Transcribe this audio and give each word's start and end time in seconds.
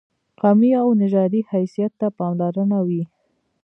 قومي 0.41 0.69
او 0.81 0.87
نژادي 1.01 1.41
حیثیت 1.51 1.91
ته 1.99 2.07
پاملرنه 2.17 2.79
وي. 2.87 3.03